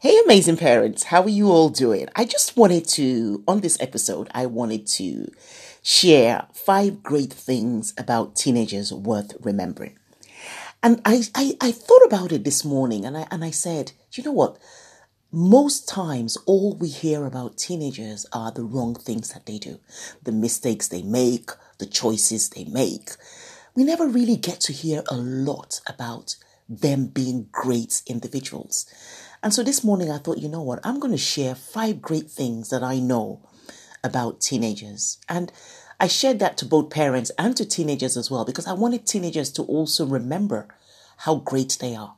Hey, 0.00 0.16
amazing 0.24 0.58
parents, 0.58 1.02
how 1.02 1.22
are 1.22 1.28
you 1.28 1.48
all 1.50 1.70
doing? 1.70 2.06
I 2.14 2.24
just 2.24 2.56
wanted 2.56 2.86
to, 2.90 3.42
on 3.48 3.62
this 3.62 3.76
episode, 3.80 4.28
I 4.32 4.46
wanted 4.46 4.86
to 4.98 5.28
share 5.82 6.46
five 6.52 7.02
great 7.02 7.32
things 7.32 7.94
about 7.98 8.36
teenagers 8.36 8.92
worth 8.92 9.34
remembering. 9.40 9.98
And 10.84 11.02
I, 11.04 11.22
I, 11.34 11.54
I 11.60 11.72
thought 11.72 12.06
about 12.06 12.30
it 12.30 12.44
this 12.44 12.64
morning 12.64 13.04
and 13.04 13.16
I, 13.16 13.26
and 13.32 13.44
I 13.44 13.50
said, 13.50 13.90
you 14.12 14.22
know 14.22 14.30
what? 14.30 14.56
Most 15.32 15.88
times, 15.88 16.36
all 16.46 16.76
we 16.76 16.86
hear 16.86 17.26
about 17.26 17.58
teenagers 17.58 18.24
are 18.32 18.52
the 18.52 18.62
wrong 18.62 18.94
things 18.94 19.32
that 19.32 19.46
they 19.46 19.58
do, 19.58 19.80
the 20.22 20.30
mistakes 20.30 20.86
they 20.86 21.02
make, 21.02 21.50
the 21.78 21.86
choices 21.86 22.50
they 22.50 22.66
make. 22.66 23.10
We 23.74 23.82
never 23.82 24.06
really 24.06 24.36
get 24.36 24.60
to 24.60 24.72
hear 24.72 25.02
a 25.10 25.16
lot 25.16 25.80
about 25.88 26.36
them 26.68 27.06
being 27.06 27.48
great 27.50 28.02
individuals. 28.06 28.86
And 29.42 29.54
so 29.54 29.62
this 29.62 29.84
morning 29.84 30.10
I 30.10 30.18
thought, 30.18 30.38
you 30.38 30.48
know 30.48 30.62
what, 30.62 30.80
I'm 30.82 30.98
going 30.98 31.12
to 31.12 31.18
share 31.18 31.54
five 31.54 32.02
great 32.02 32.28
things 32.30 32.70
that 32.70 32.82
I 32.82 32.98
know 32.98 33.40
about 34.02 34.40
teenagers. 34.40 35.18
And 35.28 35.52
I 36.00 36.08
shared 36.08 36.40
that 36.40 36.56
to 36.58 36.64
both 36.64 36.90
parents 36.90 37.30
and 37.38 37.56
to 37.56 37.64
teenagers 37.64 38.16
as 38.16 38.30
well 38.30 38.44
because 38.44 38.66
I 38.66 38.72
wanted 38.72 39.06
teenagers 39.06 39.50
to 39.52 39.62
also 39.62 40.06
remember 40.06 40.68
how 41.18 41.36
great 41.36 41.78
they 41.80 41.94
are. 41.94 42.14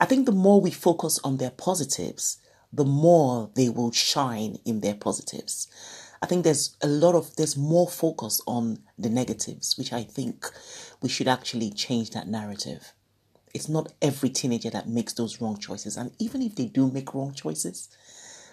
I 0.00 0.04
think 0.04 0.26
the 0.26 0.32
more 0.32 0.60
we 0.60 0.70
focus 0.70 1.20
on 1.22 1.36
their 1.36 1.50
positives, 1.50 2.38
the 2.72 2.84
more 2.84 3.50
they 3.54 3.68
will 3.68 3.92
shine 3.92 4.58
in 4.64 4.80
their 4.80 4.94
positives. 4.94 5.68
I 6.20 6.26
think 6.26 6.42
there's 6.42 6.76
a 6.82 6.88
lot 6.88 7.14
of 7.14 7.36
there's 7.36 7.56
more 7.56 7.88
focus 7.88 8.40
on 8.46 8.80
the 8.98 9.08
negatives, 9.08 9.78
which 9.78 9.92
I 9.92 10.02
think 10.02 10.46
we 11.00 11.08
should 11.08 11.28
actually 11.28 11.70
change 11.70 12.10
that 12.10 12.28
narrative 12.28 12.92
it's 13.54 13.68
not 13.68 13.92
every 14.02 14.30
teenager 14.30 14.70
that 14.70 14.88
makes 14.88 15.12
those 15.12 15.40
wrong 15.40 15.58
choices. 15.58 15.96
And 15.96 16.12
even 16.18 16.42
if 16.42 16.56
they 16.56 16.66
do 16.66 16.90
make 16.90 17.14
wrong 17.14 17.32
choices, 17.32 17.88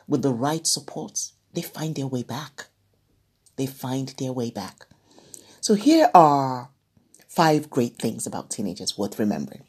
with 0.07 0.21
the 0.21 0.33
right 0.33 0.65
support, 0.65 1.31
they 1.53 1.61
find 1.61 1.95
their 1.95 2.07
way 2.07 2.23
back. 2.23 2.67
They 3.55 3.65
find 3.65 4.09
their 4.17 4.33
way 4.33 4.51
back. 4.51 4.85
So 5.61 5.73
here 5.73 6.09
are 6.13 6.69
five 7.27 7.69
great 7.69 7.97
things 7.97 8.27
about 8.27 8.49
teenagers 8.49 8.97
worth 8.97 9.17
remembering. 9.17 9.63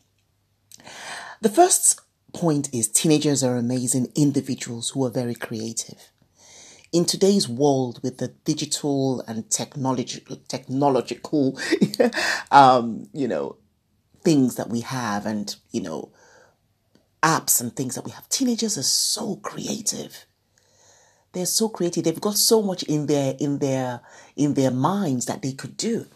The 1.40 1.48
first 1.48 2.00
point 2.32 2.72
is 2.72 2.88
teenagers 2.88 3.42
are 3.42 3.56
amazing 3.56 4.12
individuals 4.14 4.90
who 4.90 5.04
are 5.04 5.10
very 5.10 5.34
creative. 5.34 6.10
In 6.92 7.04
today's 7.04 7.48
world 7.48 8.00
with 8.02 8.18
the 8.18 8.28
digital 8.28 9.20
and 9.26 9.50
technology, 9.50 10.24
technological, 10.48 11.58
um, 12.50 13.08
you 13.12 13.26
know, 13.26 13.56
things 14.26 14.56
that 14.56 14.68
we 14.68 14.80
have 14.80 15.24
and, 15.24 15.54
you 15.70 15.80
know, 15.80 16.10
apps 17.22 17.60
and 17.60 17.76
things 17.76 17.94
that 17.94 18.04
we 18.04 18.10
have. 18.10 18.28
Teenagers 18.28 18.76
are 18.76 18.82
so 18.82 19.36
creative. 19.36 20.26
They're 21.32 21.46
so 21.46 21.68
creative. 21.68 22.02
They've 22.02 22.20
got 22.20 22.36
so 22.36 22.60
much 22.60 22.82
in 22.82 23.06
their 23.06 23.36
in 23.38 23.60
their 23.60 24.00
in 24.34 24.54
their 24.54 24.72
minds 24.72 25.26
that 25.26 25.42
they 25.42 25.52
could 25.52 25.76
do. 25.76 26.06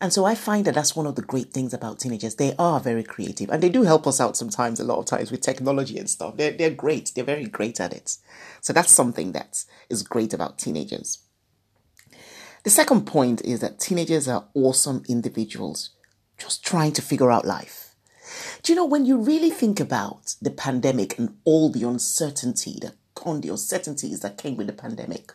And 0.00 0.14
so 0.14 0.24
I 0.24 0.34
find 0.34 0.64
that 0.64 0.74
that's 0.74 0.96
one 0.96 1.06
of 1.06 1.14
the 1.14 1.20
great 1.20 1.52
things 1.52 1.74
about 1.74 1.98
teenagers. 1.98 2.36
They 2.36 2.54
are 2.58 2.80
very 2.80 3.02
creative 3.02 3.50
and 3.50 3.62
they 3.62 3.68
do 3.68 3.82
help 3.82 4.06
us 4.06 4.18
out 4.18 4.34
sometimes, 4.34 4.80
a 4.80 4.84
lot 4.84 4.98
of 4.98 5.04
times 5.04 5.30
with 5.30 5.42
technology 5.42 5.98
and 5.98 6.08
stuff. 6.08 6.38
They're, 6.38 6.52
they're 6.52 6.70
great. 6.70 7.12
They're 7.14 7.22
very 7.22 7.44
great 7.44 7.80
at 7.80 7.92
it. 7.92 8.16
So 8.62 8.72
that's 8.72 8.90
something 8.90 9.32
that 9.32 9.62
is 9.90 10.02
great 10.02 10.32
about 10.32 10.58
teenagers. 10.58 11.18
The 12.64 12.70
second 12.70 13.02
point 13.06 13.42
is 13.44 13.60
that 13.60 13.78
teenagers 13.78 14.26
are 14.26 14.46
awesome 14.54 15.02
individuals 15.06 15.90
just 16.40 16.64
trying 16.64 16.92
to 16.92 17.02
figure 17.02 17.30
out 17.30 17.44
life. 17.44 17.94
Do 18.62 18.72
you 18.72 18.76
know 18.76 18.86
when 18.86 19.06
you 19.06 19.18
really 19.18 19.50
think 19.50 19.78
about 19.78 20.34
the 20.40 20.50
pandemic 20.50 21.18
and 21.18 21.36
all 21.44 21.70
the 21.70 21.86
uncertainty, 21.86 22.78
the, 22.80 22.94
the 23.40 23.48
uncertainties 23.50 24.20
that 24.20 24.38
came 24.38 24.56
with 24.56 24.66
the 24.66 24.72
pandemic, 24.72 25.32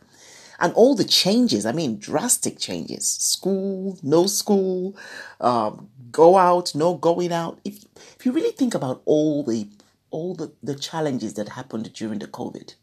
and 0.59 0.73
all 0.73 0.95
the 0.95 1.03
changes, 1.03 1.65
I 1.65 1.71
mean, 1.71 1.99
drastic 1.99 2.57
changes 2.59 3.07
school, 3.07 3.99
no 4.01 4.25
school, 4.25 4.95
um, 5.41 5.89
go 6.11 6.37
out, 6.37 6.73
no 6.73 6.95
going 6.95 7.33
out. 7.33 7.59
If, 7.65 7.85
if 8.17 8.25
you 8.25 8.31
really 8.31 8.51
think 8.51 8.73
about 8.73 9.01
all 9.05 9.43
the 9.43 9.67
all 10.11 10.33
the, 10.33 10.53
the 10.63 10.75
challenges 10.75 11.33
that 11.33 11.49
happened 11.49 11.91
during 11.93 12.19
the 12.19 12.27
COVID, 12.27 12.75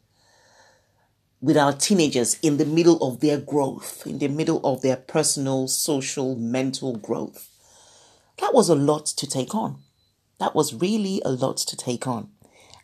with 1.41 1.57
our 1.57 1.73
teenagers 1.73 2.39
in 2.43 2.59
the 2.59 2.67
middle 2.67 3.03
of 3.03 3.21
their 3.21 3.39
growth, 3.39 4.07
in 4.07 4.19
the 4.19 4.29
middle 4.29 4.61
of 4.65 4.83
their 4.83 4.97
personal, 4.97 5.67
social, 5.67 6.37
mental 6.37 6.97
growth, 6.97 7.52
that 8.39 8.55
was 8.55 8.69
a 8.69 8.75
lot 8.75 9.07
to 9.07 9.27
take 9.27 9.55
on. 9.55 9.79
That 10.39 10.55
was 10.55 10.75
really 10.75 11.23
a 11.25 11.31
lot 11.31 11.59
to 11.59 11.77
take 11.77 12.07
on. 12.07 12.31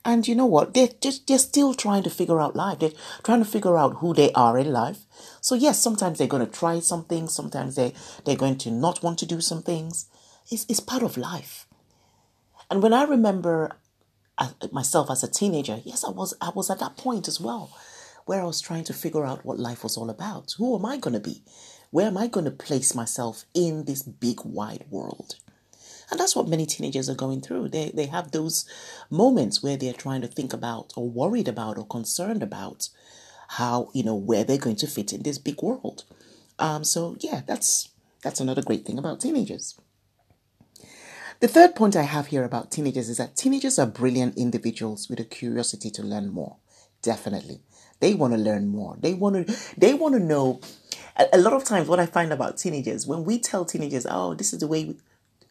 And 0.05 0.27
you 0.27 0.35
know 0.35 0.47
what? 0.47 0.75
They're 0.75 0.89
just 1.01 1.27
they're 1.27 1.39
still 1.39 1.75
trying 1.75 2.03
to 2.05 2.11
figure 2.11 2.41
out 2.41 2.57
life. 2.57 2.79
They're 2.79 2.93
trying 3.25 3.41
to 3.41 3.51
figure 3.51 3.77
out 3.77 3.97
who 3.97 4.15
they 4.15 4.33
are 4.33 4.57
in 4.57 4.73
life. 4.73 5.01
So 5.41 5.55
yes, 5.55 5.81
sometimes 5.81 6.19
they're 6.19 6.27
going 6.27 6.47
to 6.47 6.51
try 6.51 6.81
something. 6.81 7.29
Sometimes 7.29 7.75
they 7.75 7.93
they're 8.25 8.37
going 8.37 8.59
to 8.59 8.71
not 8.71 9.03
want 9.03 9.19
to 9.19 9.27
do 9.27 9.41
some 9.41 9.63
things. 9.63 10.07
It's 10.51 10.65
it's 10.69 10.81
part 10.81 11.03
of 11.03 11.17
life. 11.17 11.67
And 12.71 12.83
when 12.83 12.93
I 12.93 13.05
remember 13.05 13.73
uh, 14.39 14.51
myself 14.71 15.11
as 15.11 15.23
a 15.25 15.31
teenager, 15.31 15.81
yes, 15.85 16.05
I 16.05 16.11
was 16.11 16.35
I 16.41 16.51
was 16.55 16.71
at 16.71 16.79
that 16.79 16.97
point 16.97 17.29
as 17.29 17.41
well, 17.41 17.71
where 18.25 18.41
I 18.41 18.45
was 18.47 18.61
trying 18.61 18.85
to 18.85 18.95
figure 18.95 19.25
out 19.25 19.45
what 19.45 19.59
life 19.59 19.83
was 19.83 19.97
all 19.97 20.11
about. 20.11 20.55
Who 20.59 20.77
am 20.79 20.87
I 20.87 20.97
going 20.97 21.15
to 21.15 21.21
be? 21.21 21.43
Where 21.91 22.07
am 22.07 22.19
I 22.19 22.27
going 22.27 22.45
to 22.45 22.51
place 22.51 22.95
myself 22.95 23.45
in 23.55 23.85
this 23.85 24.03
big 24.03 24.45
wide 24.45 24.85
world? 24.91 25.37
And 26.11 26.19
that's 26.19 26.35
what 26.35 26.49
many 26.49 26.67
teenagers 26.67 27.09
are 27.09 27.15
going 27.15 27.41
through. 27.41 27.69
They, 27.69 27.91
they 27.95 28.07
have 28.07 28.31
those 28.31 28.67
moments 29.11 29.63
where 29.63 29.77
they're 29.77 29.93
trying 29.93 30.23
to 30.23 30.27
think 30.27 30.53
about 30.53 30.93
or 30.97 31.09
worried 31.09 31.49
about 31.49 31.79
or 31.79 31.87
concerned 31.87 32.43
about 32.43 32.89
how, 33.49 33.91
you 33.95 34.03
know, 34.03 34.15
where 34.15 34.45
they're 34.45 34.59
going 34.59 34.77
to 34.77 34.87
fit 34.87 35.13
in 35.13 35.23
this 35.23 35.39
big 35.39 35.63
world. 35.63 36.05
Um, 36.59 36.85
so 36.85 37.17
yeah, 37.21 37.43
that's 37.47 37.91
that's 38.23 38.41
another 38.41 38.63
great 38.63 38.85
thing 38.85 38.99
about 38.99 39.21
teenagers. 39.21 39.79
The 41.41 41.49
third 41.49 41.77
point 41.77 41.95
I 41.95 42.03
have 42.03 42.29
here 42.29 42.43
about 42.43 42.73
teenagers 42.73 43.09
is 43.09 43.19
that 43.19 43.37
teenagers 43.37 43.79
are 43.79 43.87
brilliant 43.87 44.37
individuals 44.37 45.09
with 45.09 45.21
a 45.21 45.25
curiosity 45.25 45.89
to 45.91 46.03
learn 46.03 46.31
more. 46.31 46.57
Definitely. 47.01 47.61
They 48.01 48.15
want 48.15 48.33
to 48.33 48.39
learn 48.39 48.69
more. 48.69 48.97
They 48.99 49.15
want 49.15 49.47
to 49.47 49.57
they 49.77 49.95
want 49.95 50.15
to 50.15 50.21
know 50.21 50.61
a, 51.19 51.27
a 51.35 51.39
lot 51.39 51.53
of 51.53 51.65
times 51.65 51.89
what 51.89 52.01
I 52.01 52.07
find 52.07 52.33
about 52.33 52.59
teenagers 52.59 53.07
when 53.07 53.25
we 53.25 53.39
tell 53.39 53.65
teenagers, 53.65 54.07
"Oh, 54.09 54.35
this 54.35 54.53
is 54.53 54.61
the 54.61 54.67
way 54.67 54.97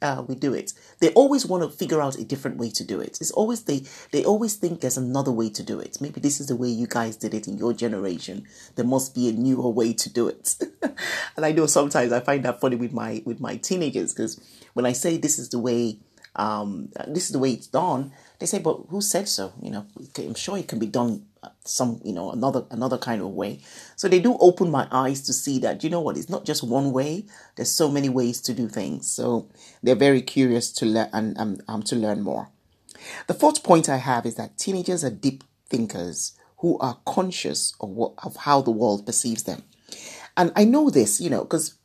uh, 0.01 0.23
we 0.27 0.35
do 0.35 0.53
it. 0.53 0.73
They 0.99 1.09
always 1.13 1.45
want 1.45 1.63
to 1.63 1.69
figure 1.75 2.01
out 2.01 2.17
a 2.17 2.23
different 2.23 2.57
way 2.57 2.69
to 2.71 2.83
do 2.83 2.99
it. 2.99 3.17
It's 3.19 3.31
always 3.31 3.63
they 3.63 3.83
they 4.11 4.23
always 4.23 4.55
think 4.55 4.81
there's 4.81 4.97
another 4.97 5.31
way 5.31 5.49
to 5.49 5.63
do 5.63 5.79
it. 5.79 5.99
Maybe 5.99 6.19
this 6.19 6.39
is 6.39 6.47
the 6.47 6.55
way 6.55 6.69
you 6.69 6.87
guys 6.87 7.15
did 7.15 7.33
it 7.33 7.47
in 7.47 7.57
your 7.57 7.73
generation. 7.73 8.45
There 8.75 8.85
must 8.85 9.15
be 9.15 9.29
a 9.29 9.31
newer 9.31 9.69
way 9.69 9.93
to 9.93 10.09
do 10.09 10.27
it. 10.27 10.55
and 11.35 11.45
I 11.45 11.51
know 11.51 11.65
sometimes 11.65 12.11
I 12.11 12.19
find 12.19 12.45
that 12.45 12.61
funny 12.61 12.75
with 12.75 12.93
my 12.93 13.23
with 13.25 13.39
my 13.39 13.57
teenagers 13.57 14.13
because 14.13 14.39
when 14.73 14.85
I 14.85 14.93
say 14.93 15.17
this 15.17 15.39
is 15.39 15.49
the 15.49 15.59
way 15.59 15.99
um, 16.35 16.89
this 17.07 17.25
is 17.25 17.31
the 17.31 17.39
way 17.39 17.51
it's 17.51 17.67
done, 17.67 18.11
they 18.39 18.45
say, 18.45 18.59
but 18.59 18.79
who 18.89 19.01
said 19.01 19.27
so? 19.27 19.53
You 19.59 19.71
know, 19.71 19.85
I'm 20.19 20.35
sure 20.35 20.57
it 20.57 20.67
can 20.67 20.77
be 20.77 20.85
done 20.85 21.25
some, 21.63 22.01
you 22.03 22.13
know, 22.13 22.31
another 22.31 22.65
another 22.71 22.97
kind 22.97 23.21
of 23.21 23.29
way. 23.29 23.59
So 23.95 24.07
they 24.07 24.19
do 24.19 24.37
open 24.39 24.69
my 24.71 24.87
eyes 24.91 25.21
to 25.23 25.33
see 25.33 25.59
that, 25.59 25.83
you 25.83 25.89
know 25.89 26.01
what, 26.01 26.17
it's 26.17 26.29
not 26.29 26.45
just 26.45 26.63
one 26.63 26.91
way. 26.91 27.25
There's 27.55 27.71
so 27.71 27.89
many 27.89 28.09
ways 28.09 28.41
to 28.41 28.53
do 28.53 28.67
things. 28.67 29.09
So 29.09 29.47
they're 29.83 29.95
very 29.95 30.21
curious 30.21 30.71
to 30.73 30.85
learn 30.85 31.09
and 31.13 31.37
um, 31.37 31.57
um, 31.67 31.83
to 31.83 31.95
learn 31.95 32.21
more. 32.21 32.49
The 33.27 33.33
fourth 33.33 33.63
point 33.63 33.89
I 33.89 33.97
have 33.97 34.25
is 34.25 34.35
that 34.35 34.57
teenagers 34.57 35.03
are 35.03 35.09
deep 35.09 35.43
thinkers 35.69 36.33
who 36.57 36.77
are 36.79 36.97
conscious 37.05 37.73
of 37.79 37.89
what 37.89 38.13
of 38.23 38.35
how 38.35 38.61
the 38.61 38.71
world 38.71 39.05
perceives 39.05 39.43
them. 39.43 39.63
And 40.35 40.51
I 40.55 40.65
know 40.65 40.89
this, 40.89 41.19
you 41.19 41.29
know, 41.29 41.41
because 41.41 41.77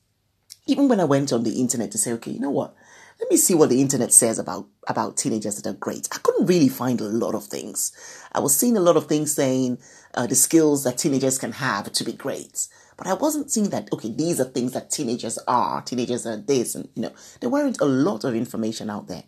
even 0.67 0.89
when 0.89 1.01
I 1.01 1.05
went 1.05 1.33
on 1.33 1.43
the 1.43 1.61
internet 1.61 1.91
to 1.93 1.99
say, 1.99 2.13
okay, 2.13 2.31
you 2.31 2.41
know 2.41 2.51
what, 2.51 2.75
let 3.21 3.31
me 3.31 3.37
see 3.37 3.55
what 3.55 3.69
the 3.69 3.81
internet 3.81 4.13
says 4.13 4.39
about 4.39 4.67
about 4.89 5.17
teenagers 5.17 5.61
that 5.61 5.71
are 5.71 5.75
great. 5.75 6.09
I 6.13 6.19
couldn't 6.19 6.47
really 6.47 6.69
find 6.69 7.01
a 7.01 7.05
lot 7.05 7.37
of 7.37 7.45
things. 7.45 7.93
I 8.33 8.41
was 8.41 8.57
seeing 8.57 8.77
a 8.77 8.81
lot 8.81 8.97
of 8.97 9.07
things 9.07 9.33
saying 9.33 9.79
uh, 10.15 10.27
the 10.27 10.35
skills 10.35 10.83
that 10.85 10.99
teenagers 10.99 11.39
can 11.39 11.53
have 11.53 11.93
to 11.93 12.05
be 12.05 12.13
great, 12.13 12.67
but 12.97 13.07
I 13.07 13.15
wasn't 13.15 13.51
seeing 13.51 13.71
that. 13.71 13.93
Okay, 13.93 14.11
these 14.11 14.41
are 14.41 14.45
things 14.45 14.73
that 14.73 14.91
teenagers 14.91 15.39
are. 15.47 15.83
Teenagers 15.83 16.27
are 16.27 16.37
this, 16.37 16.75
and 16.75 16.89
you 16.95 17.03
know, 17.03 17.13
there 17.41 17.51
weren't 17.51 17.81
a 17.81 17.85
lot 17.85 18.25
of 18.25 18.35
information 18.35 18.91
out 18.91 19.07
there. 19.07 19.25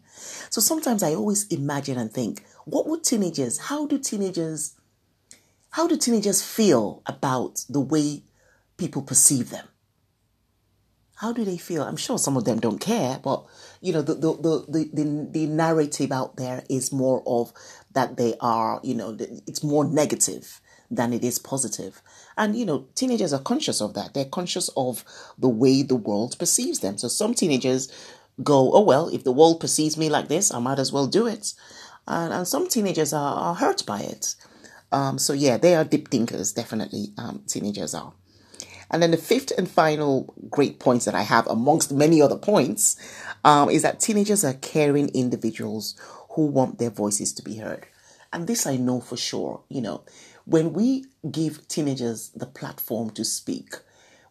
So 0.51 0.61
sometimes 0.61 1.03
I 1.03 1.15
always 1.15 1.47
imagine 1.49 1.99
and 1.99 2.13
think, 2.13 2.45
what 2.65 2.89
would 2.89 3.05
teenagers? 3.05 3.59
How 3.59 3.87
do 3.87 3.99
teenagers? 3.99 4.75
How 5.71 5.87
do 5.87 5.97
teenagers 5.97 6.43
feel 6.43 7.03
about 7.07 7.65
the 7.69 7.81
way 7.81 8.23
people 8.77 9.03
perceive 9.03 9.51
them? 9.51 9.67
How 11.25 11.33
do 11.33 11.43
they 11.43 11.57
feel? 11.57 11.83
I'm 11.83 11.97
sure 11.97 12.19
some 12.19 12.37
of 12.37 12.45
them 12.45 12.61
don't 12.61 12.81
care, 12.81 13.19
but 13.23 13.45
you 13.81 13.95
know, 13.95 14.03
the 14.03 14.15
the 14.15 14.33
the 14.35 14.91
the, 14.93 15.29
the 15.31 15.47
narrative 15.47 16.13
out 16.13 16.37
there 16.37 16.63
is 16.69 16.93
more 16.93 17.23
of 17.27 17.51
that 17.95 18.19
they 18.19 18.35
are, 18.41 18.79
you 18.83 18.95
know, 18.95 19.17
it's 19.47 19.65
more 19.65 19.87
negative 19.87 20.61
than 20.91 21.15
it 21.15 21.25
is 21.25 21.39
positive. 21.39 22.03
And 22.37 22.55
you 22.55 22.67
know, 22.67 22.89
teenagers 22.95 23.33
are 23.33 23.41
conscious 23.41 23.81
of 23.81 23.95
that. 23.95 24.13
They're 24.13 24.27
conscious 24.27 24.69
of 24.77 25.03
the 25.39 25.49
way 25.49 25.83
the 25.83 25.97
world 25.97 26.37
perceives 26.39 26.81
them. 26.81 26.99
So 26.99 27.09
some 27.09 27.33
teenagers 27.33 27.91
go, 28.43 28.73
"Oh 28.75 28.83
well, 28.83 29.09
if 29.09 29.25
the 29.25 29.33
world 29.33 29.61
perceives 29.61 29.97
me 29.97 30.11
like 30.11 30.29
this, 30.29 30.53
I 30.53 30.59
might 30.59 30.79
as 30.79 30.93
well 30.93 31.07
do 31.07 31.27
it." 31.27 31.55
and, 32.07 32.35
and 32.35 32.47
some 32.47 32.69
teenagers 32.69 33.15
are, 33.15 33.35
are 33.35 33.55
hurt 33.55 33.87
by 33.87 34.01
it. 34.01 34.35
Um, 34.93 35.19
so 35.19 35.33
yeah, 35.33 35.57
they 35.57 35.75
are 35.75 35.85
deep 35.85 36.11
thinkers, 36.11 36.53
definitely. 36.53 37.07
Um, 37.17 37.43
teenagers 37.47 37.95
are. 37.95 38.13
And 38.91 39.03
then 39.03 39.11
the 39.11 39.17
fifth 39.17 39.53
and 39.57 39.69
final 39.69 40.35
great 40.51 40.79
points 40.79 41.05
that 41.07 41.15
I 41.15 41.23
have, 41.23 41.47
amongst 41.47 41.93
many 41.93 42.21
other 42.21 42.37
points, 42.37 42.97
um, 43.45 43.71
is 43.71 43.83
that 43.83 44.01
teenagers 44.01 44.45
are 44.45 44.55
caring 44.55 45.09
individuals 45.11 45.95
who 46.31 46.47
want 46.47 46.79
their 46.79 46.91
voices 46.91 47.33
to 47.35 47.43
be 47.43 47.57
heard. 47.57 47.87
And 48.33 48.47
this 48.47 48.67
I 48.67 48.77
know 48.77 49.01
for 49.01 49.17
sure. 49.17 49.63
You 49.69 49.81
know, 49.81 50.05
when 50.45 50.73
we 50.73 51.07
give 51.31 51.67
teenagers 51.69 52.31
the 52.31 52.47
platform 52.47 53.11
to 53.11 53.25
speak, 53.25 53.75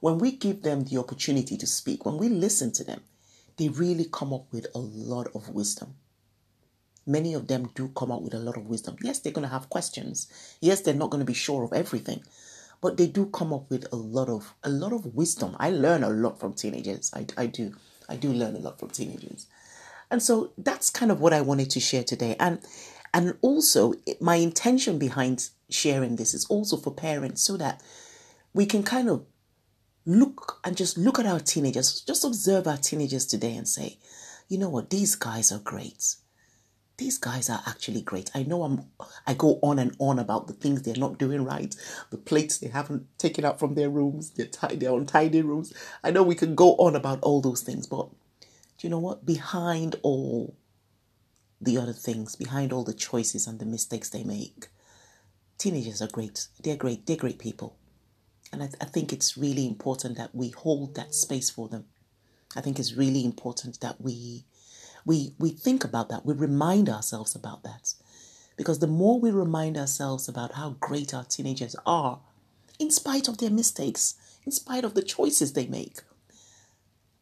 when 0.02 0.18
we 0.18 0.32
give 0.32 0.64
them 0.64 0.84
the 0.84 0.98
opportunity 0.98 1.58
to 1.58 1.66
speak, 1.66 2.06
when 2.06 2.18
we 2.18 2.28
listen 2.28 2.72
to 2.74 2.84
them, 2.84 3.02
they 3.58 3.70
really 3.70 4.06
come 4.12 4.34
up 4.34 4.52
with 4.52 4.68
a 4.76 4.80
lot 4.80 5.28
of 5.34 5.50
wisdom. 5.50 5.96
Many 7.06 7.34
of 7.34 7.48
them 7.48 7.70
do 7.76 7.90
come 7.90 8.12
up 8.12 8.22
with 8.22 8.34
a 8.34 8.40
lot 8.40 8.58
of 8.58 8.68
wisdom. 8.68 8.98
Yes, 9.02 9.20
they're 9.20 9.34
going 9.34 9.48
to 9.48 9.54
have 9.54 9.70
questions. 9.70 10.28
Yes, 10.62 10.82
they're 10.82 10.94
not 10.94 11.10
going 11.10 11.20
to 11.20 11.26
be 11.26 11.34
sure 11.34 11.64
of 11.64 11.74
everything, 11.74 12.24
but 12.84 12.98
they 12.98 13.08
do 13.08 13.28
come 13.28 13.54
up 13.54 13.70
with 13.70 13.88
a 13.94 13.96
lot 13.96 14.28
of 14.28 14.54
a 14.62 14.70
lot 14.70 14.92
of 14.92 15.16
wisdom. 15.16 15.56
I 15.58 15.70
learn 15.70 16.04
a 16.04 16.10
lot 16.10 16.38
from 16.38 16.54
teenagers. 16.54 17.12
I, 17.16 17.26
I 17.38 17.46
do. 17.46 17.74
I 18.10 18.18
do 18.18 18.34
learn 18.34 18.58
a 18.58 18.60
lot 18.60 18.78
from 18.78 18.90
teenagers. 18.90 19.48
And 20.12 20.22
so 20.22 20.52
that's 20.58 20.90
kind 20.90 21.10
of 21.10 21.22
what 21.22 21.32
I 21.32 21.40
wanted 21.40 21.70
to 21.72 21.80
share 21.80 22.04
today. 22.04 22.36
And 22.42 22.60
and 23.14 23.38
also 23.42 23.94
my 24.20 24.36
intention 24.36 25.00
behind 25.00 25.50
sharing 25.70 26.18
this 26.18 26.34
is 26.34 26.46
also 26.48 26.76
for 26.76 26.94
parents 26.94 27.42
so 27.42 27.56
that 27.56 27.82
we 28.54 28.66
can 28.66 28.84
kind 28.84 29.10
of 29.10 29.26
look 30.06 30.60
and 30.66 30.76
just 30.76 30.98
look 30.98 31.20
at 31.20 31.26
our 31.26 31.40
teenagers, 31.40 32.02
just 32.02 32.26
observe 32.26 32.68
our 32.68 32.78
teenagers 32.78 33.26
today 33.26 33.56
and 33.56 33.68
say, 33.68 33.98
you 34.50 34.58
know 34.58 34.70
what, 34.70 34.90
these 34.90 35.16
guys 35.16 35.54
are 35.54 35.60
great. 35.60 36.16
These 37.04 37.18
guys 37.18 37.50
are 37.50 37.62
actually 37.68 38.02
great. 38.02 38.32
I 38.34 38.44
know 38.44 38.64
I'm 38.64 38.86
I 39.28 39.34
go 39.34 39.60
on 39.62 39.78
and 39.78 39.94
on 40.00 40.20
about 40.20 40.48
the 40.48 40.54
things 40.54 40.82
they're 40.82 40.96
not 40.96 41.18
doing 41.18 41.44
right, 41.44 41.76
the 42.12 42.18
plates 42.18 42.58
they 42.58 42.70
haven't 42.70 43.08
taken 43.18 43.44
out 43.44 43.60
from 43.60 43.76
their 43.76 43.90
rooms, 43.90 44.30
their, 44.30 44.46
t- 44.46 44.78
their 44.78 44.94
untidy 44.94 45.42
rooms. 45.42 45.74
I 46.02 46.12
know 46.12 46.24
we 46.24 46.34
can 46.34 46.56
go 46.56 46.76
on 46.76 46.96
about 46.96 47.20
all 47.22 47.42
those 47.42 47.60
things, 47.60 47.88
but 47.88 48.08
do 48.78 48.88
you 48.88 48.90
know 48.90 49.00
what? 49.00 49.26
Behind 49.26 49.98
all 50.02 50.56
the 51.60 51.78
other 51.78 51.92
things, 51.92 52.38
behind 52.38 52.72
all 52.72 52.86
the 52.86 52.94
choices 52.94 53.48
and 53.48 53.60
the 53.60 53.66
mistakes 53.66 54.10
they 54.10 54.24
make, 54.24 54.70
teenagers 55.58 56.02
are 56.02 56.08
great. 56.08 56.48
They're 56.64 56.78
great. 56.78 57.06
They're 57.06 57.18
great 57.18 57.38
people. 57.38 57.76
And 58.54 58.64
I, 58.64 58.70
I 58.80 58.86
think 58.86 59.12
it's 59.12 59.38
really 59.38 59.68
important 59.68 60.16
that 60.16 60.34
we 60.34 60.52
hold 60.52 60.96
that 60.96 61.14
space 61.14 61.50
for 61.50 61.68
them. 61.68 61.84
I 62.56 62.62
think 62.62 62.80
it's 62.80 62.94
really 62.94 63.26
important 63.26 63.82
that 63.82 64.00
we 64.00 64.46
we 65.06 65.34
we 65.38 65.50
think 65.50 65.84
about 65.84 66.10
that. 66.10 66.26
We 66.26 66.34
remind 66.34 66.90
ourselves 66.90 67.36
about 67.36 67.64
that. 67.64 67.94
Because 68.56 68.80
the 68.80 68.88
more 68.88 69.20
we 69.20 69.32
remind 69.32 69.78
ourselves 69.78 70.28
about 70.28 70.54
how 70.54 70.76
great 70.80 71.14
our 71.14 71.24
teenagers 71.24 71.76
are, 71.86 72.20
in 72.78 72.92
spite 72.92 73.28
of 73.28 73.40
their 73.40 73.50
mistakes, 73.50 74.16
in 74.46 74.52
spite 74.52 74.84
of 74.84 74.94
the 74.94 75.02
choices 75.02 75.54
they 75.54 75.66
make, 75.66 76.02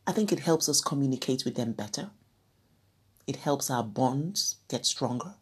I 0.05 0.11
think 0.11 0.31
it 0.31 0.39
helps 0.39 0.67
us 0.67 0.81
communicate 0.81 1.45
with 1.45 1.55
them 1.55 1.71
better. 1.71 2.09
It 3.27 3.37
helps 3.37 3.69
our 3.69 3.83
bonds 3.83 4.57
get 4.67 4.85
stronger. 4.85 5.35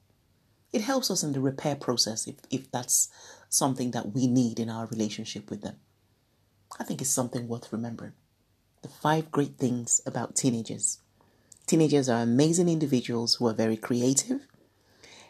It 0.71 0.81
helps 0.81 1.09
us 1.09 1.23
in 1.23 1.33
the 1.33 1.39
repair 1.39 1.75
process 1.75 2.27
if, 2.27 2.35
if 2.51 2.71
that's 2.71 3.09
something 3.49 3.91
that 3.91 4.13
we 4.13 4.27
need 4.27 4.59
in 4.59 4.69
our 4.69 4.85
relationship 4.85 5.49
with 5.49 5.61
them. 5.61 5.77
I 6.79 6.83
think 6.83 7.01
it's 7.01 7.09
something 7.09 7.47
worth 7.47 7.73
remembering. 7.73 8.13
The 8.83 8.89
five 8.89 9.31
great 9.31 9.57
things 9.57 10.01
about 10.05 10.35
teenagers. 10.35 10.99
Teenagers 11.69 12.09
are 12.09 12.23
amazing 12.23 12.67
individuals 12.67 13.35
who 13.35 13.45
are 13.45 13.53
very 13.53 13.77
creative. 13.77 14.47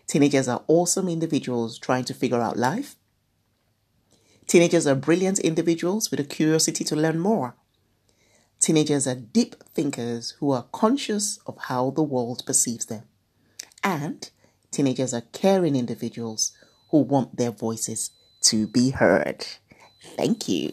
Teenagers 0.07 0.47
are 0.47 0.63
awesome 0.69 1.09
individuals 1.09 1.77
trying 1.77 2.05
to 2.05 2.13
figure 2.13 2.39
out 2.39 2.55
life. 2.55 2.95
Teenagers 4.47 4.87
are 4.87 4.95
brilliant 4.95 5.39
individuals 5.39 6.09
with 6.09 6.17
a 6.21 6.23
curiosity 6.23 6.85
to 6.85 6.95
learn 6.95 7.19
more. 7.19 7.55
Teenagers 8.61 9.05
are 9.05 9.15
deep 9.15 9.61
thinkers 9.75 10.35
who 10.39 10.51
are 10.51 10.67
conscious 10.71 11.39
of 11.45 11.57
how 11.63 11.89
the 11.89 12.03
world 12.03 12.43
perceives 12.45 12.85
them. 12.85 13.03
And 13.83 14.29
teenagers 14.71 15.13
are 15.13 15.27
caring 15.33 15.75
individuals 15.75 16.53
who 16.91 16.99
want 16.99 17.35
their 17.35 17.51
voices 17.51 18.11
to 18.43 18.65
be 18.65 18.91
heard. 18.91 19.45
Thank 20.15 20.47
you. 20.47 20.71